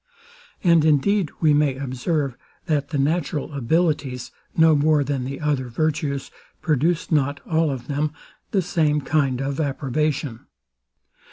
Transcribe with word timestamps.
And 0.63 0.83
indeed 0.83 1.29
we 1.41 1.53
may 1.53 1.75
observe, 1.75 2.35
that 2.65 2.89
the 2.89 2.97
natural 2.97 3.53
abilities, 3.53 4.31
no 4.57 4.75
more 4.75 5.03
than 5.03 5.25
the 5.25 5.39
other 5.39 5.69
virtues, 5.69 6.31
produce 6.59 7.11
not, 7.11 7.39
all 7.45 7.69
of 7.69 7.85
them, 7.85 8.11
the 8.49 8.63
same 8.63 9.01
kind 9.01 9.39
of 9.41 9.59
approbation. 9.59 10.47